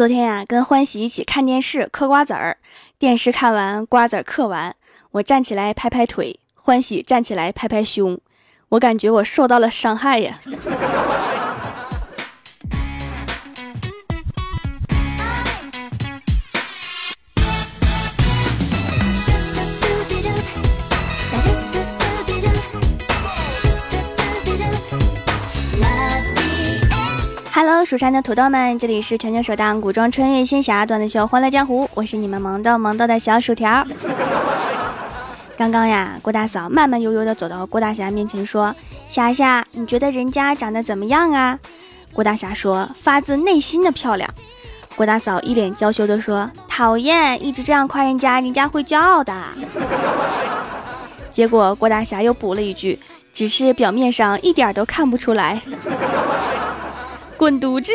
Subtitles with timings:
[0.00, 2.56] 昨天呀，跟欢喜一起看电视嗑瓜子儿，
[2.98, 4.74] 电视看完，瓜子儿嗑完，
[5.10, 8.18] 我站起来拍拍腿，欢喜站起来拍拍胸，
[8.70, 10.40] 我感觉我受到了伤害呀。
[27.80, 33.82] Hello，蜀山的土豆们，这里是全球首档古装穿越仙侠段子秀《欢乐江湖》，我是你们萌豆萌豆的小薯条。
[35.56, 38.76] 刚刚呀，郭大嫂慢慢悠悠的走到郭大侠面前说
[39.08, 41.58] ：“霞霞，你觉得人家长得怎么样啊？”
[42.12, 44.28] 郭大侠说：“发自内心的漂亮。”
[44.94, 49.32] 郭大嫂一脸娇羞的说：“讨厌，一直这样夸人家，人家会骄傲的。”
[51.32, 53.00] 结果郭大侠又补了一句
[53.32, 55.62] ：“只是表面上一点都看不出来。”
[57.40, 57.90] 滚犊子！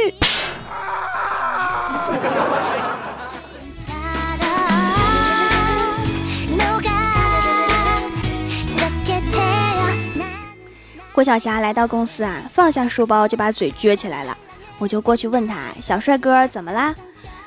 [11.13, 14.35] 郭晓霞来到公司啊，放下书包就把嘴撅起来了。
[14.79, 16.95] 我就过去问他：“小帅哥，怎么啦？”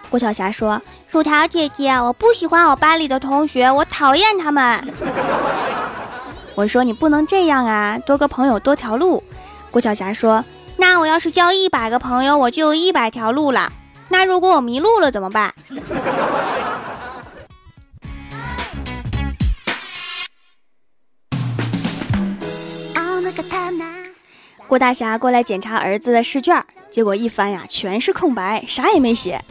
[0.08, 4.80] 郭晓霞说：“薯条姐姐，我不喜欢我班里的同学，我讨厌他们。”
[6.54, 9.20] 我说：“你不能这样啊，多个朋友多条路。”
[9.72, 10.44] 郭晓霞说。
[10.80, 13.72] 那我要是交一百个朋友，我就有一百条路了。
[14.08, 15.52] 那如果我迷路了怎么办？
[24.68, 29.42] 郭大侠过来检查儿子的试卷，结果一翻呀，全是空白，啥也没写，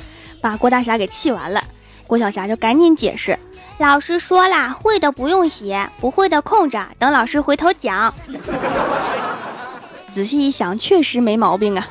[0.42, 1.62] 把郭大侠给气完了。
[2.06, 3.38] 郭晓霞就赶紧解释
[3.80, 8.14] ：“老师说了，会的不用写，不会的空着，等老师回头讲。”
[10.18, 11.88] 仔细一想，确实没毛病啊。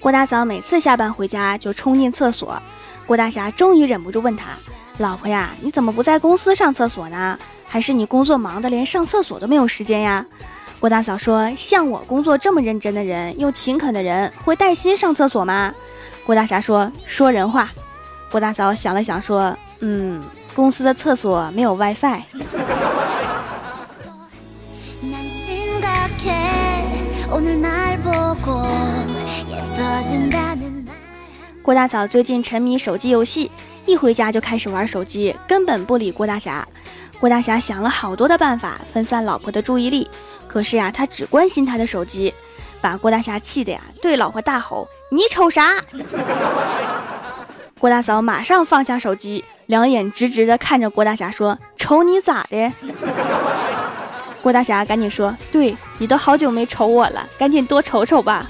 [0.00, 2.60] 郭大嫂每次下班回家就冲进厕所，
[3.06, 4.58] 郭大侠终于忍不住问他
[4.98, 7.38] ：“老婆呀，你怎么不在公司上厕所呢？
[7.64, 10.26] 还是你工作忙的连上厕所都没有时间呀？”
[10.80, 15.72] 郭大嫂说：“像我工作这么认真的人，又勤恳的人，会带薪上厕所吗？”
[16.26, 17.70] 郭大侠说：“说人话。”
[18.32, 22.22] 郭大嫂想了想说：“嗯，公司的厕所没有 WiFi。”
[31.62, 33.50] 郭大嫂最近沉迷手机游戏，
[33.84, 36.66] 一回家就开始玩手机，根本不理郭大侠。
[37.20, 40.08] 郭大侠想了好多的办法分散老婆的注意力，
[40.48, 42.32] 可是呀，他只关心他的手机，
[42.80, 45.74] 把郭大侠气的呀，对老婆大吼：“你瞅啥？”
[47.82, 52.72] 郭大嫂马上放下手机，两眼直直的看着郭大侠说：“瞅你咋的？”
[54.40, 58.48] 郭大侠赶紧说：“对你都好久没瞅我了，赶紧多瞅瞅吧。”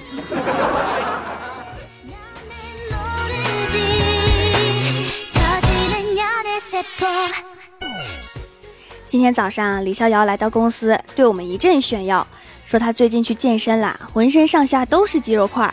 [9.09, 12.27] 今天早上，李逍遥来到公司，对我们一阵炫耀，
[12.67, 15.73] 说他最近去健身了，浑身上下都是肌肉块。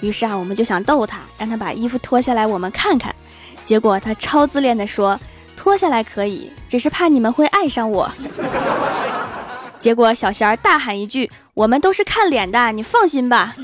[0.00, 3.14] 于是啊，我们就想逗他，让他把衣服脱下来，我们看看。
[3.64, 5.18] 结果他超自恋的说
[5.56, 8.10] ：“脱下来可以，只是怕你们会爱上我。
[9.80, 13.54] ”结果小贤儿大喊一句：“我们都是看脸的，你放心吧。”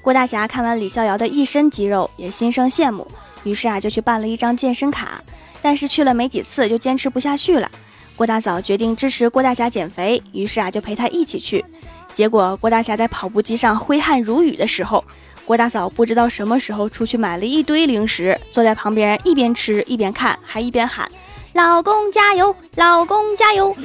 [0.00, 3.10] 郭大侠看完李逍遥的一身肌肉，也心生羡慕。
[3.44, 5.22] 于是啊，就去办了一张健身卡，
[5.62, 7.70] 但是去了没几次就坚持不下去了。
[8.16, 11.64] 郭大嫂决定支持郭大侠减肥，于是啊，就陪他一起去。
[12.12, 15.04] 结果郭大侠在跑步机上挥汗如雨的时候，
[15.44, 21.10] 郭大嫂不知道什么时候出去买了一堆零食，坐在旁边一边吃一边看，还一边喊
[21.54, 23.76] ：“老公加油，老公加油！”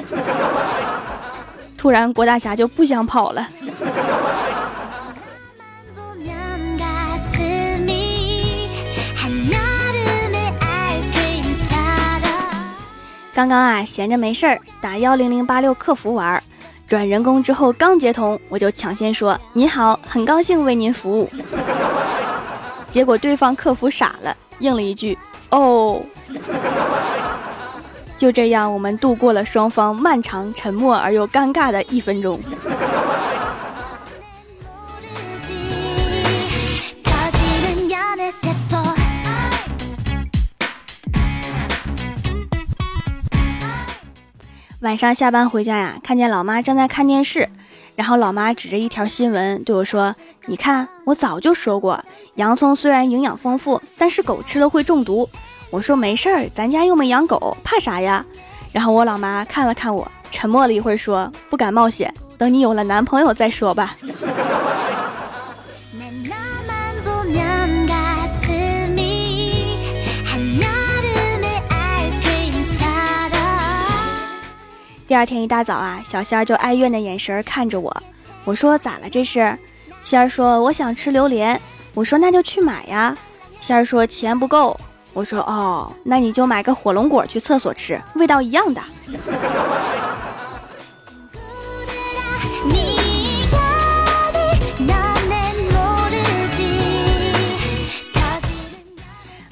[1.75, 3.47] 突然，郭大侠就不想跑了。
[13.39, 16.43] 刚刚啊，闲着没事儿，打幺零零八六客服玩，
[16.85, 21.29] 转人工之后刚接通，我就抢先说：“你好，很高兴为您服务。”
[22.91, 25.17] 结果对方客服傻了，应了一句
[25.51, 26.01] ：“哦。”
[28.19, 32.37] 就这样，我们度过了双方漫长、沉默而又尴尬的一分钟。
[44.81, 47.49] 晚上下班回家呀，看见老妈正在看电视，
[47.97, 50.15] 然后老妈指着一条新闻对我说
[50.47, 52.01] ：“你看，我早就说过，
[52.35, 55.29] 洋葱虽然营养丰富，但是狗吃了会中毒。”
[55.69, 58.25] 我说：“没事儿，咱家又没养狗，怕啥呀？”
[58.71, 63.97] 然后我老妈看了看我，沉默了一会儿说：“不敢冒险，等你有了男朋友再说吧。”
[75.09, 78.03] 第二天一大早啊，小仙儿就哀怨的眼神看着我。
[78.43, 79.57] 我说咋了这是？
[80.03, 81.59] 仙儿说我想吃榴莲。
[81.95, 83.17] 我说那就去买呀。
[83.59, 84.79] 仙儿说钱不够。
[85.11, 88.79] 我说哦，那你就买个火龙果去厕所吃，味道一样的。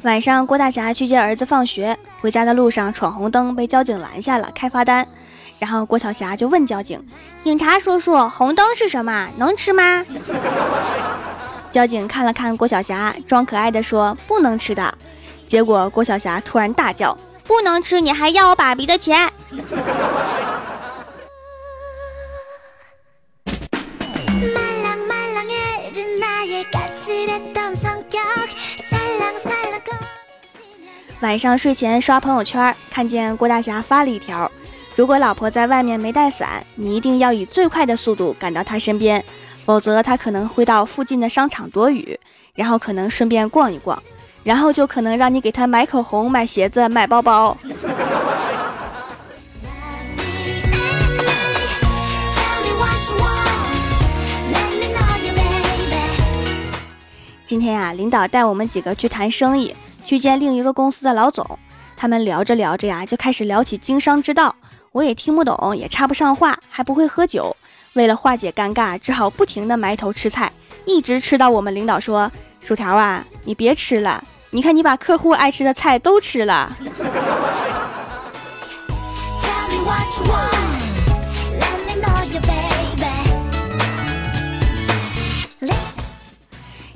[0.03, 5.05] 晚上郭大侠去接儿子放学，回家的路上闯红灯被交警拦下了，开罚单。
[5.59, 7.03] 然后郭晓霞就问交警
[7.43, 9.29] ：“警察叔叔，红灯是什么？
[9.37, 10.05] 能吃吗？”
[11.71, 14.97] 交警看了看郭晓霞，装可爱的说：“不能吃的。”
[15.47, 19.31] 结果郭晓霞突然大叫：“不能吃，你还要我爸比的钱！”
[31.19, 34.51] 晚上睡前刷朋友圈，看见郭大侠发了一条。
[34.97, 39.23] 如果老婆在外面没带伞，你一定要以最快的速度赶到她身边，
[39.63, 42.19] 否则她可能会到附近的商场躲雨，
[42.55, 44.01] 然后可能顺便逛一逛，
[44.43, 47.55] 然后就可能让你给她买口红、买鞋子、买包包。
[57.45, 61.59] 今天呀，领导带我们几个去谈生意，去见另一个公司的老总。
[61.95, 64.55] 他们聊着聊着呀，就开始聊起经商之道。
[64.97, 67.55] 我也听不懂，也插不上话，还不会喝酒。
[67.93, 70.51] 为了化解尴尬，只好不停的埋头吃菜，
[70.85, 72.31] 一直吃到我们领导说
[72.65, 76.75] ：“薯条啊，你别吃了，你看你把客户爱吃的菜都吃了。”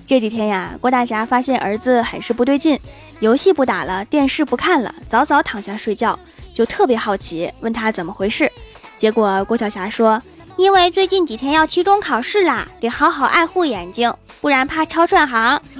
[0.08, 2.80] 这几天呀，郭大侠发现儿子很是不对劲，
[3.20, 6.18] 游戏不打了，电视不看了，早早躺下睡觉。
[6.54, 8.52] 就特别好奇，问他怎么回事。
[8.98, 10.22] 结果郭晓霞说
[10.58, 15.62] ：“因为最近几天要期中考试啦，得好好爱护眼睛，不然怕抄串行。”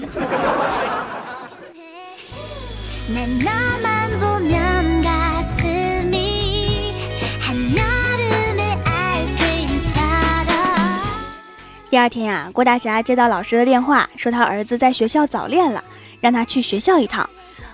[11.92, 15.84] 第二天呀，郭大侠接到老师的电话，说他儿子在学校早恋了，
[16.22, 17.30] 让他去学校一趟。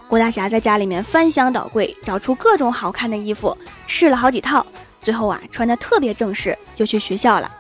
[0.08, 3.58] 郭大侠在家里面翻箱倒柜，找出各种好看的衣服，
[3.88, 4.66] 试了好几套，
[5.02, 7.52] 最后啊，穿的特别正式，就去学校了。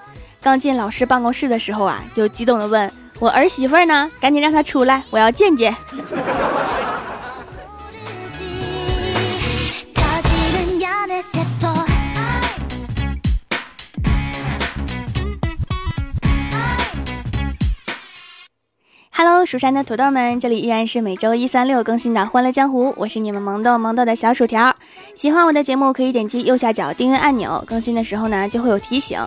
[0.41, 2.89] 刚进老师办公室的时候啊，就激动的问
[3.19, 5.75] 我儿媳妇呢，赶紧让她出来，我要见见。
[19.47, 24.75] 蜀山的土豆们，这里依然是每周一、三、六更新的《欢乐江湖》，我是你们萌豆萌豆的小薯条。
[25.15, 29.17] 喜欢我的节目，可以点击右下角订阅按钮，更新的时候呢就会有提醒。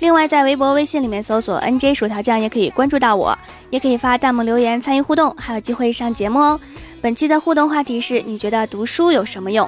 [0.00, 3.34] 另外，在微博、微信里面搜索 “nj 薯条酱”也可以关注到我，
[3.70, 6.60] 也可以发弹幕留言参与互动，还有机会上节目哦。
[7.00, 9.66] 本期的互动话题是：你觉得读书有什么用？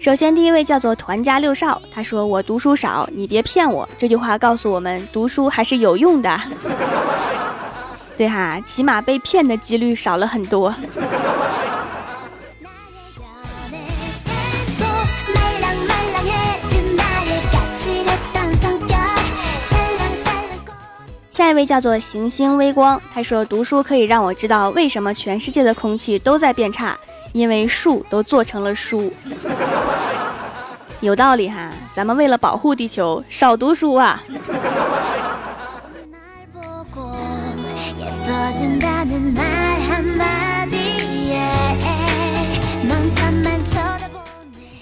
[0.00, 6.36] 首先，第一位叫做团家六少，他说：“我读书少，你别骗我。”这句话告诉我们，读书还是有用的。
[8.20, 10.74] 对哈，起码被骗的几率少了很多。
[21.30, 26.94] 下一位叫做行星微光，他说读书可以让我知道为什么全世界的空气都在变差，
[27.32, 29.10] 因为树都做成了书。
[31.00, 34.22] 有道理哈，咱们为了保护地球，少读书啊。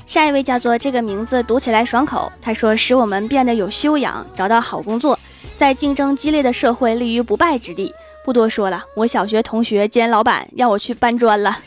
[0.06, 2.32] 下一位叫做这个名字读起来爽口。
[2.40, 5.18] 他说：“使我们变得有修养，找到好工作，
[5.56, 7.94] 在竞争激烈的社会立于不败之地。”
[8.24, 11.58] 不多说了，我小学同学兼老板要我去搬砖了，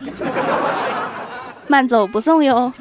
[1.68, 2.72] 慢走不送哟。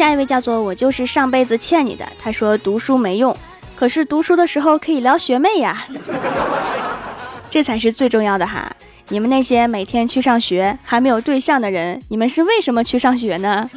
[0.00, 2.06] 下一位叫做我就是上辈子欠你的。
[2.18, 3.36] 他说读书没用，
[3.76, 5.84] 可是读书的时候可以撩学妹呀，
[7.50, 8.74] 这才是最重要的哈。
[9.08, 13.68] 你们那些每天去上学还没有对象的人，你们是为什么去上学呢？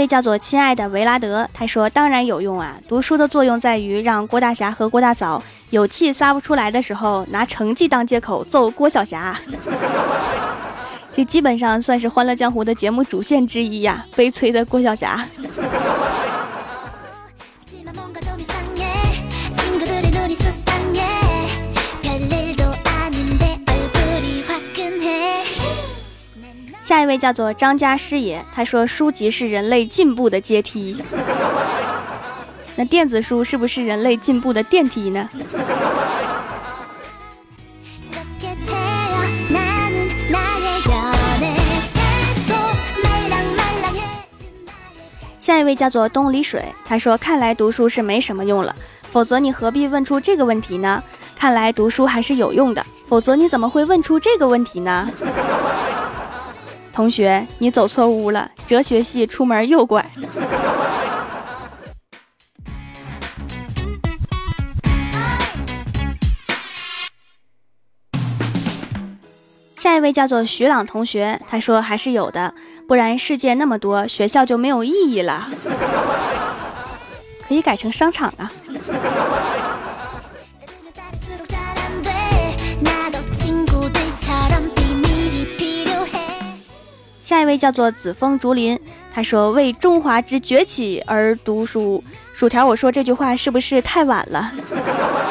[0.00, 9.38] 被叫做亲爱的维拉德，他说：“当然有用啊，读书的作用在于让郭大侠和郭大嫂有气撒不出来的时候，拿成绩当借口揍郭晓霞。
[11.12, 15.22] ”这基本上算是《欢乐江湖》的节目主线之一呀，悲催的郭晓霞。
[27.10, 30.96] 位叫做张家师爷，他说：“书籍是人类进步的阶梯，
[32.76, 35.28] 那电子书是不是人类进步的电梯呢？”
[45.40, 48.72] 下一位叫做东里水，他说：“看来读书是没什么用了，
[49.10, 51.02] 否则你何必问出这个问题呢？
[51.36, 55.10] 看来读书还是有用的，否则你怎么会问出这个问题呢？”
[56.92, 60.04] 同学，你走错屋了，哲学系出门右拐。
[69.76, 72.54] 下一位叫做徐朗同学，他说还是有的，
[72.86, 75.48] 不然世界那么多，学校就没有意义了。
[77.48, 78.52] 可以改成商场啊。
[87.30, 88.76] 下一位叫做紫风竹林，
[89.14, 92.02] 他说为中华之崛起而读书。
[92.34, 94.50] 薯条，我说这句话是不是太晚了？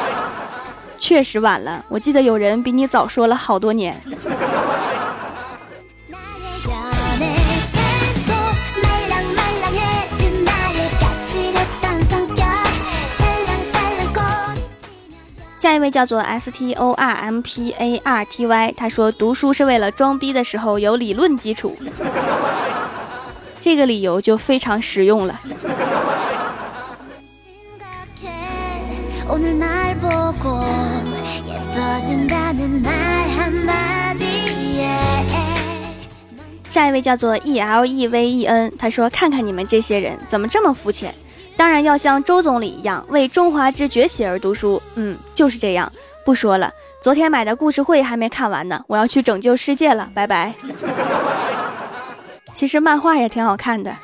[0.98, 3.94] 确实晚了，我记得有人比你早说了好多年。
[15.60, 21.76] 下一位叫做 S T O R M P A R T Y，他说读书是为了装逼的时候有理论基础，
[23.60, 25.38] 这个理由就非常实用了。
[36.70, 41.14] 下一位叫做 E L E V E N，他说：“看看你们这些人怎么这么肤浅？
[41.60, 45.92] 当然要像周总理一样为中华之崛起而读书。”嗯，就是这样。
[46.24, 50.54] 不说了，昨天买的故事会还没看完呢，我要去拯救世界了，拜拜。
[52.54, 53.94] 其实漫画也挺好看的。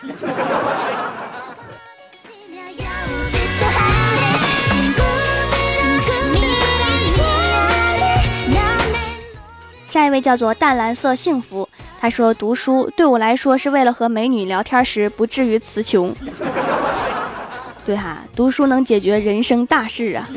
[9.88, 11.66] 下一位叫做淡蓝色幸福，
[11.98, 16.14] 他说读书对我来说是为了和美女聊天时不至于词穷。
[17.86, 20.28] 对哈，读书能解决人生大事啊。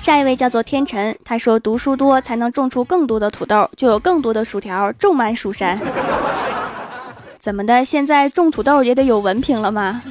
[0.00, 5.78] 下一位叫做天辰，他说读书多才能种出更多的土豆，就有更多的薯条种满蜀山。
[7.40, 7.84] 怎么的？
[7.84, 10.02] 现在种土豆也得有文凭了吗？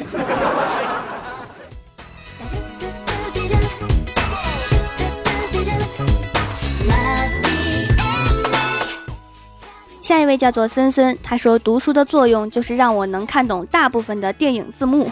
[10.03, 15.09] 下一位叫做森森，他说读书的作用就是让我能看懂大部分的电影字幕。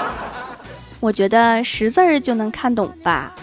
[1.00, 3.34] 我觉得识字儿就能看懂吧。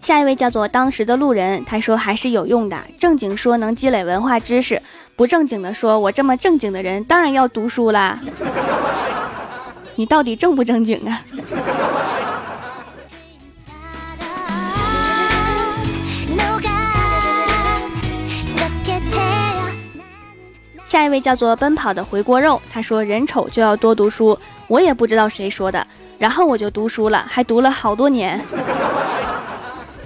[0.00, 2.76] 下一位叫做当时的路人，他说还是有用的。
[2.98, 4.80] 正经说能积累文化知识，
[5.14, 8.18] 不正经的说，我这么正经的人当然要读书啦。
[10.00, 11.20] 你到底正不正经啊？
[20.86, 24.38] 下一位叫做奔跑的回锅肉，他说人丑就要多读书，
[24.68, 25.86] 我也不知道谁说的，
[26.18, 28.40] 然后我就读书了，还读了好多年。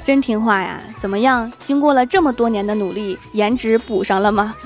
[0.02, 0.80] 真听话呀？
[0.98, 1.52] 怎么样？
[1.64, 4.56] 经过了这么多年的努力，颜值补上了吗？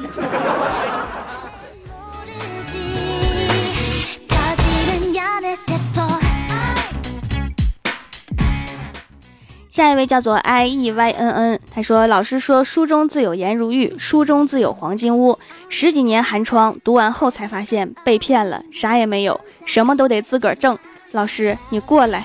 [9.78, 15.38] 下一位叫做 i e y n n，他说：“老师说书中自有颜如玉，书中自有黄金屋。
[15.68, 20.76] 十几年寒窗，读完后才发现被骗了，啥也没有，什么都得自个儿挣。
[21.12, 22.24] 老师，你过来。”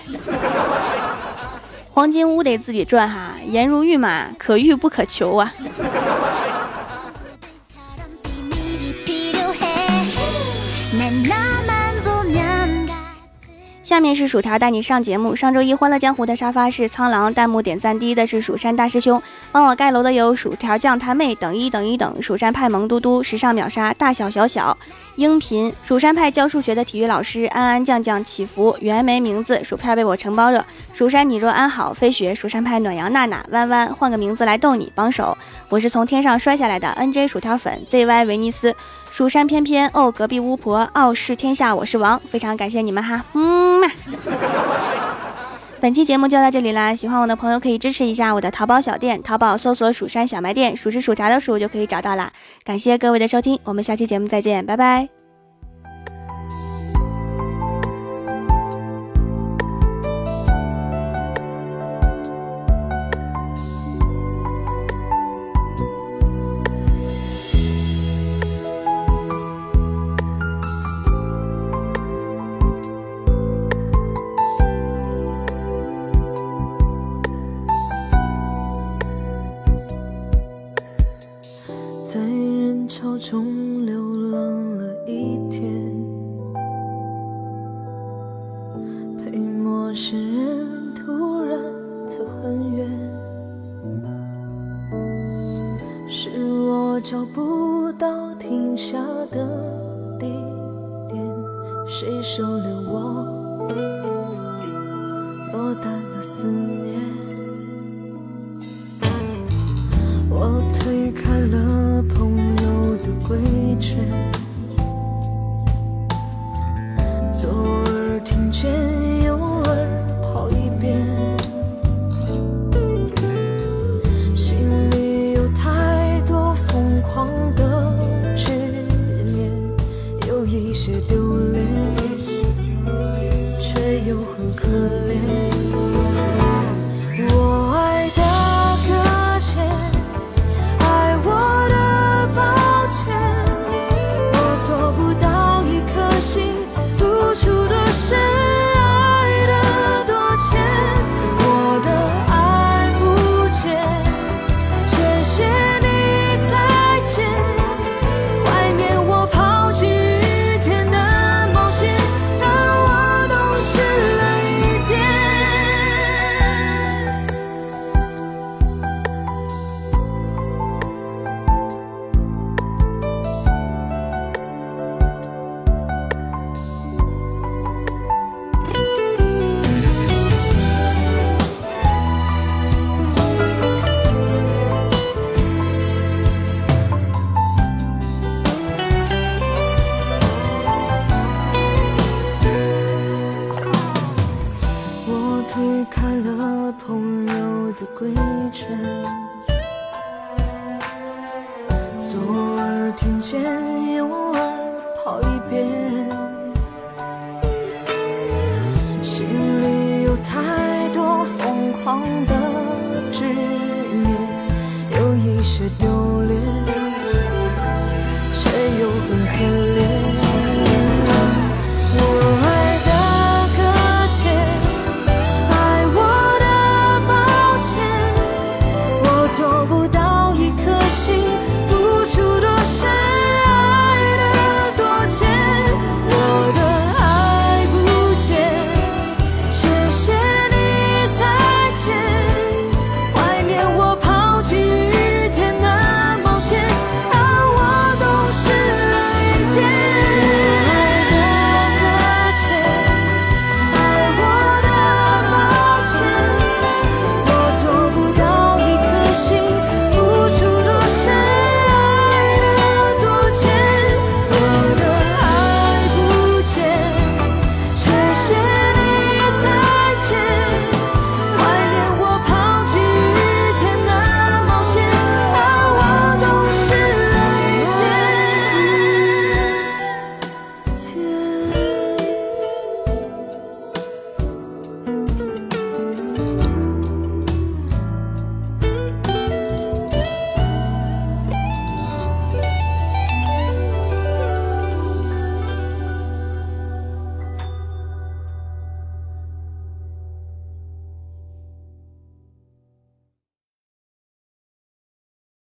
[1.94, 5.54] 黄金屋得自己赚哈，颜如玉嘛，可遇不可求啊。
[13.94, 15.36] 下面是薯条带你上节目。
[15.36, 19.22] 上周一欢乐江湖的沙发是苍狼，弹幕点赞第一的是蜀山大师兄，
[19.52, 24.76] 帮我盖楼的有薯条酱他妹等一等一等，蜀山派萌嘟嘟，时尚秒杀大小小小，
[25.16, 30.66] 音频蜀山派教数学的体育老师安安酱酱祈福，原没名字，薯片被我承包了。
[30.92, 35.38] 蜀山你若安好，飞雪蜀山派暖阳娜娜弯弯，换个名字来逗你帮手，
[35.70, 38.76] 我是从天上摔下来的 NJ 薯条粉 ZY 维尼斯。
[39.14, 43.88] 蜀山翩翩哦，隔壁巫婆傲视天下，我是王，非常感谢你们哈，嗯嘛。
[45.80, 52.34] 本期节目就到这里啦，喜欢我的朋友可以支持一下我的淘宝小店，淘宝搜索“蜀山小卖店”，数是薯条的数就可以找到啦。
[52.64, 55.23] 感谢各位的收听，我们下期节目再见，拜拜。
[82.14, 86.03] 在人潮中流浪了一天，